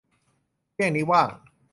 [0.73, 1.29] เที่ยงนี้ว่าง